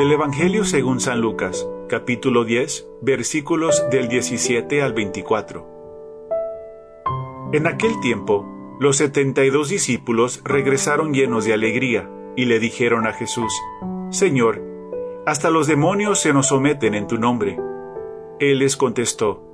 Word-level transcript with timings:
Del 0.00 0.12
Evangelio 0.12 0.64
según 0.64 0.98
San 0.98 1.20
Lucas, 1.20 1.68
capítulo 1.86 2.46
10, 2.46 2.86
versículos 3.02 3.84
del 3.90 4.08
17 4.08 4.80
al 4.80 4.94
24. 4.94 5.66
En 7.52 7.66
aquel 7.66 8.00
tiempo, 8.00 8.46
los 8.80 8.96
setenta 8.96 9.44
y 9.44 9.50
dos 9.50 9.68
discípulos 9.68 10.40
regresaron 10.42 11.12
llenos 11.12 11.44
de 11.44 11.52
alegría 11.52 12.08
y 12.34 12.46
le 12.46 12.58
dijeron 12.60 13.06
a 13.06 13.12
Jesús, 13.12 13.52
Señor, 14.08 14.62
hasta 15.26 15.50
los 15.50 15.66
demonios 15.66 16.18
se 16.18 16.32
nos 16.32 16.46
someten 16.46 16.94
en 16.94 17.06
tu 17.06 17.18
nombre. 17.18 17.58
Él 18.38 18.60
les 18.60 18.78
contestó, 18.78 19.44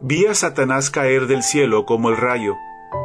Vi 0.00 0.26
a 0.26 0.34
Satanás 0.34 0.90
caer 0.90 1.28
del 1.28 1.44
cielo 1.44 1.86
como 1.86 2.08
el 2.08 2.16
rayo. 2.16 2.56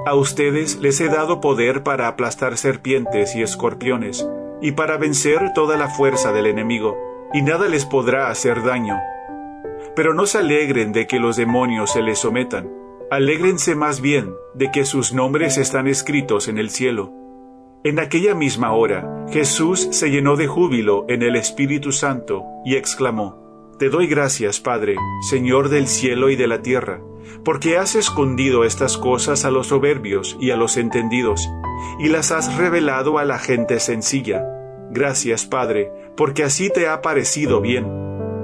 A 0.07 0.16
ustedes 0.16 0.79
les 0.79 1.00
he 1.00 1.09
dado 1.09 1.41
poder 1.41 1.84
para 1.84 2.07
aplastar 2.07 2.57
serpientes 2.57 3.36
y 3.36 3.43
escorpiones 3.43 4.27
y 4.62 4.71
para 4.71 4.98
vencer 4.98 5.54
toda 5.54 5.78
la 5.78 5.89
fuerza 5.89 6.32
del 6.32 6.47
enemigo, 6.47 6.97
y 7.34 7.42
nada 7.42 7.68
les 7.68 7.86
podrá 7.86 8.29
hacer 8.29 8.64
daño. 8.64 9.00
Pero 9.96 10.14
no 10.14 10.25
se 10.25 10.39
alegren 10.39 10.92
de 10.92 11.07
que 11.07 11.20
los 11.20 11.36
demonios 11.36 11.92
se 11.92 12.02
les 12.02 12.20
sometan, 12.20 12.71
alégrense 13.11 13.75
más 13.75 14.02
bien 14.02 14.33
de 14.54 14.71
que 14.71 14.86
sus 14.86 15.14
nombres 15.14 15.57
están 15.57 15.88
escritos 15.88 16.47
en 16.47 16.57
el 16.57 16.70
cielo. 16.70 17.14
En 17.83 18.00
aquella 18.00 18.33
misma 18.33 18.74
hora, 18.74 19.25
Jesús 19.30 19.88
se 19.92 20.10
llenó 20.10 20.36
de 20.36 20.47
júbilo 20.47 21.05
en 21.08 21.21
el 21.21 21.36
Espíritu 21.36 21.92
Santo 21.92 22.44
y 22.66 22.75
exclamó, 22.75 23.75
Te 23.80 23.89
doy 23.89 24.08
gracias, 24.08 24.60
Padre, 24.60 24.96
Señor 25.30 25.69
del 25.69 25.88
cielo 25.88 26.30
y 26.30 26.36
de 26.36 26.47
la 26.47 26.61
tierra, 26.61 27.02
porque 27.44 27.78
has 27.78 27.96
escondido 27.96 28.64
estas 28.64 28.98
cosas 28.98 29.46
a 29.46 29.52
los 29.52 29.68
soberbios 29.68 30.38
y 30.40 30.52
a 30.52 30.58
los 30.58 30.78
entendidos, 30.78 31.50
y 32.00 32.09
las 32.09 32.31
has 32.31 32.56
revelado 32.58 33.17
a 33.17 33.26
la 33.26 33.40
gente 33.40 33.80
sencilla. 33.80 34.45
Gracias, 34.90 35.45
Padre, 35.45 35.92
porque 36.16 36.44
así 36.44 36.70
te 36.70 36.88
ha 36.88 37.02
parecido 37.02 37.61
bien. 37.61 37.86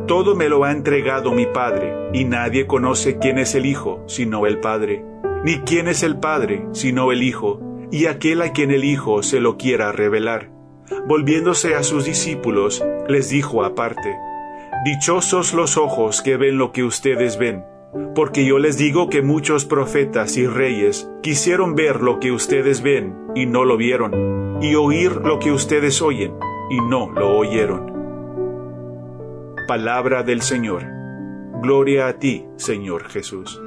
Todo 0.07 0.35
me 0.35 0.49
lo 0.49 0.63
ha 0.63 0.71
entregado 0.71 1.31
mi 1.31 1.45
Padre, 1.45 1.93
y 2.13 2.25
nadie 2.25 2.67
conoce 2.67 3.17
quién 3.17 3.39
es 3.39 3.55
el 3.55 3.65
Hijo, 3.65 4.03
sino 4.07 4.45
el 4.45 4.59
Padre, 4.59 5.03
ni 5.43 5.59
quién 5.59 5.87
es 5.87 6.03
el 6.03 6.19
Padre, 6.19 6.65
sino 6.71 7.11
el 7.11 7.23
Hijo, 7.23 7.59
y 7.91 8.05
aquel 8.07 8.41
a 8.41 8.51
quien 8.51 8.71
el 8.71 8.83
Hijo 8.83 9.23
se 9.23 9.39
lo 9.39 9.57
quiera 9.57 9.91
revelar. 9.91 10.49
Volviéndose 11.07 11.75
a 11.75 11.83
sus 11.83 12.05
discípulos, 12.05 12.83
les 13.07 13.29
dijo 13.29 13.63
aparte, 13.63 14.15
Dichosos 14.85 15.53
los 15.53 15.77
ojos 15.77 16.21
que 16.21 16.35
ven 16.35 16.57
lo 16.57 16.71
que 16.71 16.83
ustedes 16.83 17.37
ven 17.37 17.63
porque 18.15 18.45
yo 18.45 18.59
les 18.59 18.77
digo 18.77 19.09
que 19.09 19.21
muchos 19.21 19.65
profetas 19.65 20.37
y 20.37 20.47
reyes 20.47 21.09
quisieron 21.21 21.75
ver 21.75 22.01
lo 22.01 22.19
que 22.19 22.31
ustedes 22.31 22.81
ven 22.81 23.15
y 23.35 23.45
no 23.45 23.65
lo 23.65 23.77
vieron, 23.77 24.59
y 24.61 24.75
oír 24.75 25.17
lo 25.17 25.39
que 25.39 25.51
ustedes 25.51 26.01
oyen 26.01 26.33
y 26.69 26.79
no 26.81 27.11
lo 27.11 27.37
oyeron. 27.37 27.93
Palabra 29.67 30.23
del 30.23 30.41
Señor. 30.41 30.83
Gloria 31.61 32.07
a 32.07 32.19
ti, 32.19 32.45
Señor 32.57 33.05
Jesús. 33.05 33.61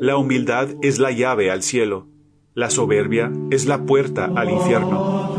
La 0.00 0.16
humildad 0.16 0.68
es 0.82 0.98
la 0.98 1.10
llave 1.10 1.50
al 1.50 1.62
cielo, 1.62 2.08
la 2.54 2.70
soberbia 2.70 3.32
es 3.50 3.66
la 3.66 3.84
puerta 3.84 4.30
al 4.34 4.50
infierno. 4.50 5.34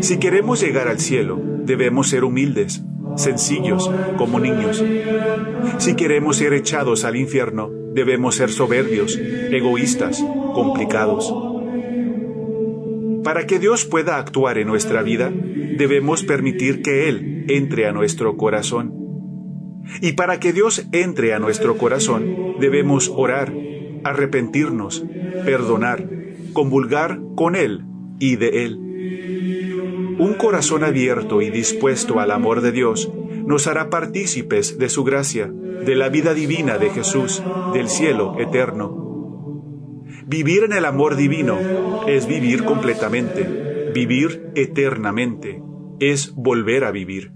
Si 0.00 0.18
queremos 0.18 0.60
llegar 0.60 0.88
al 0.88 1.00
cielo, 1.00 1.40
debemos 1.64 2.08
ser 2.08 2.24
humildes 2.24 2.84
sencillos 3.18 3.90
como 4.16 4.40
niños. 4.40 4.82
Si 5.78 5.94
queremos 5.94 6.38
ser 6.38 6.52
echados 6.52 7.04
al 7.04 7.16
infierno, 7.16 7.70
debemos 7.92 8.36
ser 8.36 8.50
soberbios, 8.50 9.18
egoístas, 9.18 10.24
complicados. 10.54 11.34
Para 13.24 13.46
que 13.46 13.58
Dios 13.58 13.84
pueda 13.84 14.16
actuar 14.16 14.58
en 14.58 14.68
nuestra 14.68 15.02
vida, 15.02 15.30
debemos 15.30 16.22
permitir 16.24 16.82
que 16.82 17.08
Él 17.08 17.44
entre 17.48 17.86
a 17.86 17.92
nuestro 17.92 18.36
corazón. 18.36 18.94
Y 20.00 20.12
para 20.12 20.38
que 20.40 20.52
Dios 20.52 20.86
entre 20.92 21.34
a 21.34 21.38
nuestro 21.38 21.76
corazón, 21.76 22.56
debemos 22.60 23.10
orar, 23.14 23.52
arrepentirnos, 24.04 25.04
perdonar, 25.44 26.08
convulgar 26.52 27.20
con 27.34 27.56
Él 27.56 27.84
y 28.18 28.36
de 28.36 28.64
Él. 28.64 28.87
Un 30.18 30.34
corazón 30.34 30.82
abierto 30.82 31.42
y 31.42 31.50
dispuesto 31.50 32.18
al 32.18 32.32
amor 32.32 32.60
de 32.60 32.72
Dios 32.72 33.10
nos 33.46 33.66
hará 33.66 33.88
partícipes 33.88 34.78
de 34.78 34.88
su 34.88 35.04
gracia, 35.04 35.46
de 35.48 35.94
la 35.94 36.08
vida 36.08 36.34
divina 36.34 36.76
de 36.76 36.90
Jesús, 36.90 37.42
del 37.72 37.88
cielo 37.88 38.36
eterno. 38.38 40.02
Vivir 40.26 40.64
en 40.64 40.72
el 40.72 40.84
amor 40.84 41.16
divino 41.16 41.58
es 42.06 42.26
vivir 42.26 42.64
completamente, 42.64 43.90
vivir 43.94 44.50
eternamente, 44.54 45.62
es 46.00 46.34
volver 46.34 46.84
a 46.84 46.90
vivir. 46.90 47.32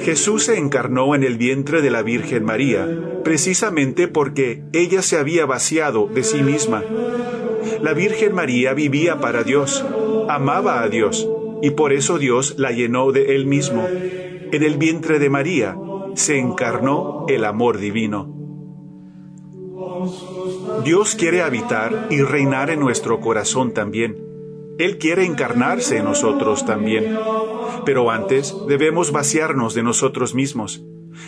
Jesús 0.00 0.44
se 0.44 0.56
encarnó 0.56 1.14
en 1.14 1.24
el 1.24 1.36
vientre 1.36 1.82
de 1.82 1.90
la 1.90 2.02
Virgen 2.02 2.44
María, 2.44 2.88
precisamente 3.22 4.08
porque 4.08 4.62
ella 4.72 5.02
se 5.02 5.18
había 5.18 5.44
vaciado 5.46 6.08
de 6.08 6.24
sí 6.24 6.42
misma. 6.42 6.82
La 7.82 7.92
Virgen 7.92 8.34
María 8.34 8.72
vivía 8.72 9.20
para 9.20 9.42
Dios, 9.42 9.84
amaba 10.34 10.82
a 10.82 10.88
Dios 10.88 11.28
y 11.62 11.70
por 11.70 11.92
eso 11.92 12.18
Dios 12.18 12.54
la 12.58 12.72
llenó 12.72 13.12
de 13.12 13.34
Él 13.34 13.46
mismo. 13.46 13.86
En 13.86 14.62
el 14.62 14.76
vientre 14.78 15.18
de 15.18 15.30
María 15.30 15.76
se 16.14 16.38
encarnó 16.38 17.26
el 17.28 17.44
amor 17.44 17.78
divino. 17.78 18.36
Dios 20.84 21.14
quiere 21.14 21.42
habitar 21.42 22.08
y 22.10 22.22
reinar 22.22 22.70
en 22.70 22.80
nuestro 22.80 23.20
corazón 23.20 23.72
también. 23.72 24.16
Él 24.78 24.98
quiere 24.98 25.26
encarnarse 25.26 25.98
en 25.98 26.04
nosotros 26.04 26.64
también. 26.64 27.18
Pero 27.84 28.10
antes 28.10 28.54
debemos 28.66 29.12
vaciarnos 29.12 29.74
de 29.74 29.82
nosotros 29.82 30.34
mismos. 30.34 30.82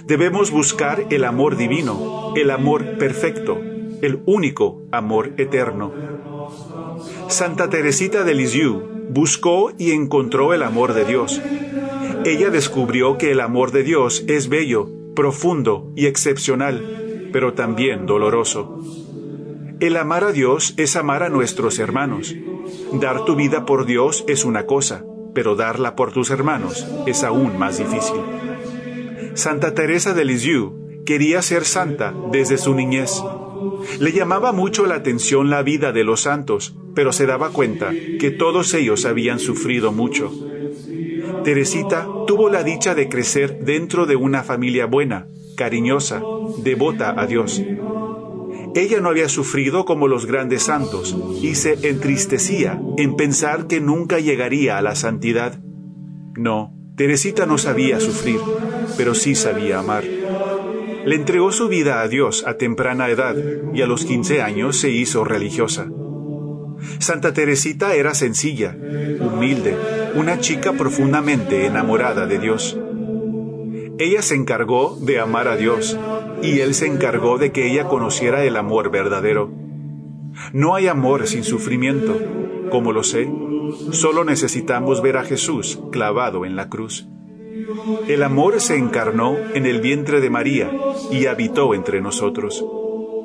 Debemos 0.06 0.50
buscar 0.50 1.06
el 1.10 1.24
amor 1.24 1.56
divino, 1.56 2.32
el 2.34 2.50
amor 2.50 2.96
perfecto, 2.98 3.58
el 4.00 4.22
único 4.26 4.82
amor 4.90 5.32
eterno. 5.36 5.92
Santa 7.28 7.68
Teresita 7.68 8.24
de 8.24 8.34
Lisieux 8.34 8.91
buscó 9.12 9.72
y 9.78 9.92
encontró 9.92 10.54
el 10.54 10.62
amor 10.62 10.94
de 10.94 11.04
Dios. 11.04 11.40
Ella 12.24 12.50
descubrió 12.50 13.18
que 13.18 13.32
el 13.32 13.40
amor 13.40 13.72
de 13.72 13.82
Dios 13.82 14.24
es 14.26 14.48
bello, 14.48 14.88
profundo 15.14 15.92
y 15.96 16.06
excepcional, 16.06 17.30
pero 17.32 17.54
también 17.54 18.06
doloroso. 18.06 18.80
El 19.80 19.96
amar 19.96 20.24
a 20.24 20.32
Dios 20.32 20.74
es 20.76 20.96
amar 20.96 21.22
a 21.22 21.28
nuestros 21.28 21.78
hermanos. 21.78 22.34
Dar 22.92 23.24
tu 23.24 23.34
vida 23.34 23.66
por 23.66 23.84
Dios 23.84 24.24
es 24.28 24.44
una 24.44 24.66
cosa, 24.66 25.04
pero 25.34 25.56
darla 25.56 25.96
por 25.96 26.12
tus 26.12 26.30
hermanos 26.30 26.86
es 27.06 27.24
aún 27.24 27.58
más 27.58 27.78
difícil. 27.78 28.20
Santa 29.34 29.74
Teresa 29.74 30.14
de 30.14 30.24
Lisieux 30.24 30.72
quería 31.04 31.42
ser 31.42 31.64
santa 31.64 32.14
desde 32.30 32.58
su 32.58 32.74
niñez. 32.74 33.22
Le 33.98 34.12
llamaba 34.12 34.52
mucho 34.52 34.86
la 34.86 34.94
atención 34.94 35.50
la 35.50 35.62
vida 35.62 35.92
de 35.92 36.04
los 36.04 36.22
santos, 36.22 36.76
pero 36.94 37.12
se 37.12 37.26
daba 37.26 37.50
cuenta 37.50 37.92
que 38.18 38.30
todos 38.30 38.74
ellos 38.74 39.04
habían 39.04 39.38
sufrido 39.38 39.92
mucho. 39.92 40.30
Teresita 41.44 42.06
tuvo 42.26 42.48
la 42.50 42.62
dicha 42.62 42.94
de 42.94 43.08
crecer 43.08 43.64
dentro 43.64 44.06
de 44.06 44.16
una 44.16 44.42
familia 44.42 44.86
buena, 44.86 45.26
cariñosa, 45.56 46.22
devota 46.62 47.20
a 47.20 47.26
Dios. 47.26 47.62
Ella 48.74 49.00
no 49.00 49.08
había 49.08 49.28
sufrido 49.28 49.84
como 49.84 50.08
los 50.08 50.26
grandes 50.26 50.62
santos 50.62 51.16
y 51.42 51.54
se 51.56 51.88
entristecía 51.88 52.80
en 52.96 53.16
pensar 53.16 53.66
que 53.66 53.80
nunca 53.80 54.18
llegaría 54.18 54.78
a 54.78 54.82
la 54.82 54.94
santidad. 54.94 55.60
No, 56.36 56.74
Teresita 56.96 57.44
no 57.44 57.58
sabía 57.58 58.00
sufrir, 58.00 58.40
pero 58.96 59.14
sí 59.14 59.34
sabía 59.34 59.78
amar. 59.78 60.04
Le 61.04 61.16
entregó 61.16 61.52
su 61.52 61.68
vida 61.68 62.00
a 62.00 62.08
Dios 62.08 62.44
a 62.46 62.56
temprana 62.56 63.08
edad 63.08 63.34
y 63.74 63.82
a 63.82 63.86
los 63.86 64.04
15 64.04 64.40
años 64.40 64.78
se 64.78 64.90
hizo 64.90 65.24
religiosa. 65.24 65.90
Santa 66.98 67.32
Teresita 67.32 67.94
era 67.94 68.14
sencilla, 68.14 68.76
humilde, 69.20 69.76
una 70.14 70.38
chica 70.38 70.72
profundamente 70.72 71.66
enamorada 71.66 72.26
de 72.26 72.38
Dios. 72.38 72.78
Ella 73.98 74.22
se 74.22 74.34
encargó 74.34 74.98
de 75.00 75.20
amar 75.20 75.48
a 75.48 75.56
Dios 75.56 75.98
y 76.42 76.60
Él 76.60 76.74
se 76.74 76.86
encargó 76.86 77.38
de 77.38 77.52
que 77.52 77.70
ella 77.70 77.84
conociera 77.88 78.44
el 78.44 78.56
amor 78.56 78.90
verdadero. 78.90 79.50
No 80.52 80.74
hay 80.74 80.88
amor 80.88 81.26
sin 81.26 81.44
sufrimiento, 81.44 82.18
como 82.70 82.92
lo 82.92 83.04
sé, 83.04 83.28
solo 83.90 84.24
necesitamos 84.24 85.02
ver 85.02 85.18
a 85.18 85.24
Jesús 85.24 85.78
clavado 85.92 86.44
en 86.44 86.56
la 86.56 86.68
cruz. 86.68 87.06
El 88.08 88.22
amor 88.22 88.60
se 88.60 88.76
encarnó 88.76 89.36
en 89.54 89.66
el 89.66 89.80
vientre 89.80 90.20
de 90.20 90.30
María 90.30 90.70
y 91.10 91.26
habitó 91.26 91.74
entre 91.74 92.00
nosotros. 92.00 92.64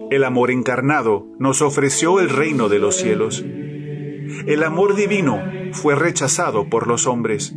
El 0.09 0.23
amor 0.23 0.51
encarnado 0.51 1.27
nos 1.39 1.61
ofreció 1.61 2.19
el 2.19 2.29
reino 2.29 2.69
de 2.69 2.79
los 2.79 2.95
cielos. 2.95 3.43
El 4.45 4.63
amor 4.63 4.95
divino 4.95 5.41
fue 5.73 5.95
rechazado 5.95 6.69
por 6.69 6.87
los 6.87 7.07
hombres. 7.07 7.55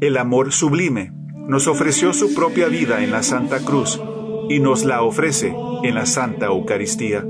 El 0.00 0.16
amor 0.16 0.52
sublime 0.52 1.12
nos 1.46 1.66
ofreció 1.66 2.12
su 2.12 2.34
propia 2.34 2.68
vida 2.68 3.02
en 3.02 3.10
la 3.10 3.22
Santa 3.22 3.64
Cruz 3.64 4.00
y 4.48 4.60
nos 4.60 4.84
la 4.84 5.02
ofrece 5.02 5.54
en 5.82 5.94
la 5.94 6.06
Santa 6.06 6.46
Eucaristía. 6.46 7.24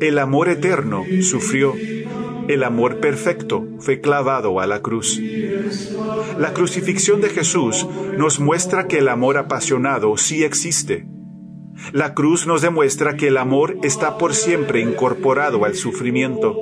El 0.00 0.18
amor 0.18 0.48
eterno 0.48 1.04
sufrió 1.22 1.74
el 2.48 2.64
amor 2.64 2.98
perfecto 2.98 3.66
fue 3.78 4.00
clavado 4.00 4.60
a 4.60 4.66
la 4.66 4.80
cruz. 4.80 5.20
La 6.38 6.52
crucifixión 6.52 7.20
de 7.20 7.28
Jesús 7.28 7.86
nos 8.18 8.40
muestra 8.40 8.88
que 8.88 8.98
el 8.98 9.08
amor 9.08 9.38
apasionado 9.38 10.16
sí 10.16 10.42
existe. 10.42 11.06
La 11.90 12.14
cruz 12.14 12.46
nos 12.46 12.62
demuestra 12.62 13.16
que 13.16 13.28
el 13.28 13.36
amor 13.36 13.76
está 13.82 14.16
por 14.16 14.34
siempre 14.34 14.80
incorporado 14.80 15.64
al 15.64 15.74
sufrimiento. 15.74 16.56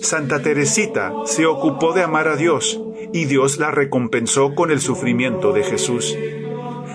Santa 0.00 0.42
Teresita 0.42 1.12
se 1.24 1.46
ocupó 1.46 1.92
de 1.92 2.02
amar 2.02 2.28
a 2.28 2.36
Dios 2.36 2.80
y 3.12 3.24
Dios 3.24 3.58
la 3.58 3.70
recompensó 3.70 4.54
con 4.54 4.70
el 4.70 4.80
sufrimiento 4.80 5.52
de 5.52 5.64
Jesús. 5.64 6.16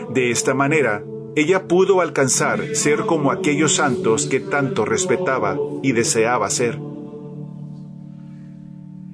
De 0.10 0.32
esta 0.32 0.54
manera, 0.54 1.04
ella 1.36 1.68
pudo 1.68 2.02
alcanzar 2.02 2.76
ser 2.76 3.02
como 3.02 3.32
aquellos 3.32 3.76
santos 3.76 4.28
que 4.28 4.40
tanto 4.40 4.86
respetaba 4.86 5.58
y 5.84 5.92
deseaba 5.92 6.50
ser. 6.50 6.80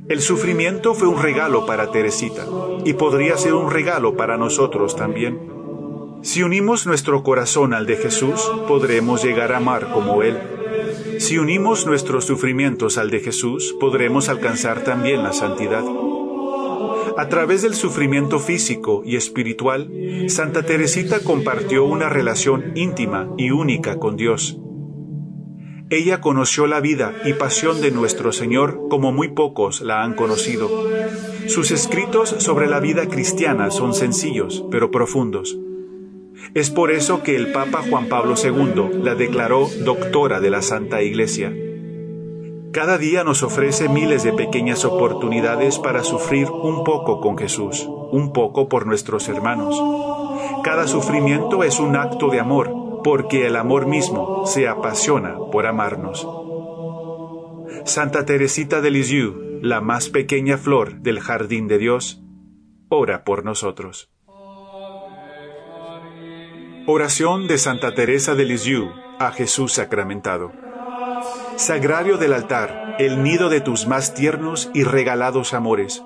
El 0.08 0.22
sufrimiento 0.22 0.94
fue 0.94 1.08
un 1.08 1.22
regalo 1.22 1.66
para 1.66 1.92
Teresita 1.92 2.46
y 2.86 2.94
podría 2.94 3.38
ser 3.38 3.54
un 3.54 3.72
regalo 3.72 4.16
para 4.16 4.38
nosotros 4.38 4.96
también. 4.96 5.40
Si 6.26 6.42
unimos 6.42 6.88
nuestro 6.88 7.22
corazón 7.22 7.76
al 7.76 7.86
de 7.86 7.98
Jesús, 7.98 8.52
podremos 8.68 9.24
llegar 9.24 9.52
a 9.52 9.58
amar 9.58 9.92
como 9.92 10.24
Él. 10.24 10.40
Si 11.20 11.38
unimos 11.38 11.86
nuestros 11.86 12.26
sufrimientos 12.26 12.98
al 12.98 13.12
de 13.12 13.20
Jesús, 13.20 13.76
podremos 13.80 14.28
alcanzar 14.28 14.84
también 14.84 15.22
la 15.22 15.34
santidad. 15.34 15.84
A 17.16 17.30
través 17.30 17.62
del 17.62 17.76
sufrimiento 17.76 18.40
físico 18.40 19.04
y 19.06 19.18
espiritual, 19.18 19.92
Santa 20.26 20.64
Teresita 20.64 21.20
compartió 21.20 21.86
una 21.86 22.10
relación 22.10 22.72
íntima 22.74 23.30
y 23.38 23.52
única 23.52 24.00
con 24.00 24.18
Dios. 24.18 24.58
Ella 25.92 26.22
conoció 26.22 26.66
la 26.66 26.80
vida 26.80 27.14
y 27.24 27.34
pasión 27.34 27.82
de 27.82 27.92
nuestro 27.92 28.32
Señor 28.32 28.88
como 28.90 29.12
muy 29.12 29.28
pocos 29.28 29.82
la 29.82 30.02
han 30.02 30.16
conocido. 30.16 30.90
Sus 31.46 31.70
escritos 31.70 32.30
sobre 32.40 32.66
la 32.66 32.80
vida 32.80 33.08
cristiana 33.10 33.70
son 33.70 33.94
sencillos, 33.94 34.66
pero 34.72 34.90
profundos. 34.90 35.56
Es 36.54 36.70
por 36.70 36.92
eso 36.92 37.24
que 37.24 37.36
el 37.36 37.52
Papa 37.52 37.84
Juan 37.90 38.08
Pablo 38.08 38.36
II 38.42 39.02
la 39.02 39.16
declaró 39.16 39.68
doctora 39.84 40.40
de 40.40 40.50
la 40.50 40.62
Santa 40.62 41.02
Iglesia. 41.02 41.54
Cada 42.72 42.98
día 42.98 43.24
nos 43.24 43.42
ofrece 43.42 43.88
miles 43.88 44.24
de 44.24 44.34
pequeñas 44.34 44.84
oportunidades 44.84 45.80
para 45.80 46.04
sufrir 46.04 46.50
un 46.50 46.84
poco 46.84 47.22
con 47.22 47.38
Jesús, 47.38 47.88
un 48.12 48.34
poco 48.34 48.68
por 48.68 48.86
nuestros 48.86 49.30
hermanos. 49.30 49.82
Cada 50.64 50.88
sufrimiento 50.88 51.64
es 51.64 51.80
un 51.80 51.96
acto 51.96 52.30
de 52.30 52.40
amor, 52.42 53.02
porque 53.04 53.48
el 53.48 53.56
amor 53.56 53.88
mismo 53.88 54.46
se 54.46 54.68
apasiona 54.68 55.38
por 55.52 55.68
amarnos. 55.68 56.28
Santa 57.86 58.26
Teresita 58.26 58.82
de 58.82 58.92
Lisieux, 58.92 59.36
la 59.62 59.80
más 59.80 60.10
pequeña 60.10 60.58
flor 60.58 61.00
del 61.02 61.20
jardín 61.20 61.68
de 61.68 61.78
Dios, 61.78 62.24
ora 62.90 63.24
por 63.24 63.46
nosotros. 63.46 64.15
Oración 66.88 67.48
de 67.48 67.58
Santa 67.58 67.96
Teresa 67.96 68.36
de 68.36 68.46
Lisieux 68.46 68.92
a 69.18 69.32
Jesús 69.32 69.74
sacramentado. 69.74 70.52
Sagrario 71.56 72.18
del 72.18 72.32
altar, 72.32 72.98
el 73.00 73.24
nido 73.24 73.50
de 73.50 73.60
tus 73.60 73.88
más 73.88 74.14
tiernos 74.14 74.70
y 74.72 74.84
regalados 74.84 75.56
amores. 75.56 76.04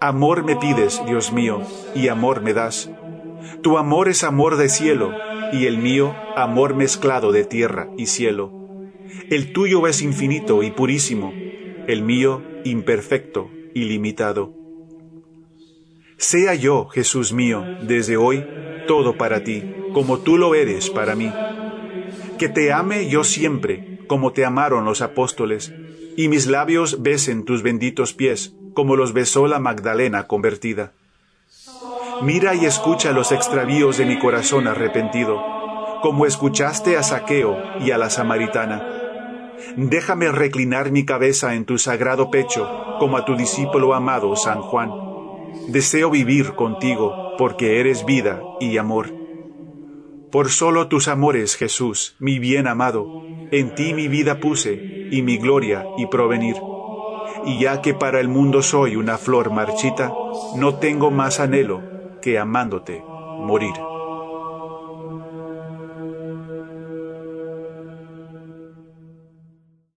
Amor 0.00 0.44
me 0.44 0.56
pides, 0.56 1.02
Dios 1.04 1.30
mío, 1.34 1.60
y 1.94 2.08
amor 2.08 2.40
me 2.40 2.54
das. 2.54 2.88
Tu 3.62 3.76
amor 3.76 4.08
es 4.08 4.24
amor 4.24 4.56
de 4.56 4.70
cielo, 4.70 5.12
y 5.52 5.66
el 5.66 5.76
mío 5.76 6.16
amor 6.36 6.74
mezclado 6.74 7.30
de 7.30 7.44
tierra 7.44 7.90
y 7.98 8.06
cielo. 8.06 8.50
El 9.28 9.52
tuyo 9.52 9.86
es 9.86 10.00
infinito 10.00 10.62
y 10.62 10.70
purísimo, 10.70 11.34
el 11.86 12.00
mío 12.00 12.42
imperfecto 12.64 13.50
y 13.74 13.84
limitado. 13.84 14.54
Sea 16.16 16.54
yo, 16.54 16.86
Jesús 16.86 17.34
mío, 17.34 17.62
desde 17.82 18.16
hoy, 18.16 18.42
todo 18.86 19.18
para 19.18 19.44
ti, 19.44 19.62
como 19.92 20.18
tú 20.18 20.38
lo 20.38 20.54
eres 20.54 20.90
para 20.90 21.14
mí. 21.14 21.30
Que 22.38 22.48
te 22.48 22.72
ame 22.72 23.08
yo 23.08 23.24
siempre, 23.24 23.98
como 24.06 24.32
te 24.32 24.44
amaron 24.44 24.84
los 24.84 25.00
apóstoles, 25.02 25.72
y 26.16 26.28
mis 26.28 26.46
labios 26.46 27.02
besen 27.02 27.44
tus 27.44 27.62
benditos 27.62 28.12
pies, 28.12 28.54
como 28.74 28.96
los 28.96 29.12
besó 29.12 29.46
la 29.46 29.58
Magdalena 29.58 30.26
convertida. 30.26 30.92
Mira 32.22 32.54
y 32.54 32.64
escucha 32.64 33.12
los 33.12 33.32
extravíos 33.32 33.98
de 33.98 34.06
mi 34.06 34.18
corazón 34.18 34.66
arrepentido, 34.66 35.42
como 36.02 36.26
escuchaste 36.26 36.96
a 36.96 37.02
Saqueo 37.02 37.56
y 37.80 37.90
a 37.90 37.98
la 37.98 38.10
Samaritana. 38.10 38.86
Déjame 39.76 40.30
reclinar 40.32 40.90
mi 40.90 41.04
cabeza 41.04 41.54
en 41.54 41.64
tu 41.64 41.78
sagrado 41.78 42.30
pecho, 42.30 42.68
como 42.98 43.16
a 43.16 43.24
tu 43.24 43.36
discípulo 43.36 43.94
amado 43.94 44.34
San 44.36 44.60
Juan. 44.60 44.90
Deseo 45.68 46.10
vivir 46.10 46.54
contigo, 46.54 47.34
porque 47.38 47.80
eres 47.80 48.04
vida 48.04 48.42
y 48.60 48.76
amor. 48.78 49.21
Por 50.32 50.48
solo 50.48 50.88
tus 50.88 51.08
amores, 51.08 51.56
Jesús, 51.56 52.16
mi 52.18 52.38
bien 52.38 52.66
amado, 52.66 53.06
en 53.50 53.74
ti 53.74 53.92
mi 53.92 54.08
vida 54.08 54.40
puse, 54.40 55.08
y 55.12 55.20
mi 55.20 55.36
gloria 55.36 55.84
y 55.98 56.06
provenir. 56.06 56.56
Y 57.44 57.60
ya 57.60 57.82
que 57.82 57.92
para 57.92 58.18
el 58.18 58.28
mundo 58.28 58.62
soy 58.62 58.96
una 58.96 59.18
flor 59.18 59.52
marchita, 59.52 60.10
no 60.56 60.76
tengo 60.76 61.10
más 61.10 61.38
anhelo 61.38 61.82
que 62.22 62.38
amándote 62.38 63.02
morir. 63.02 63.91